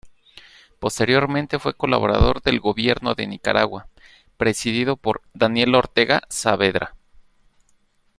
[0.79, 3.85] Posteriormente fue colaborador del Gobierno de Nicaragua,
[4.35, 6.95] presidido por Daniel Ortega Saavedra.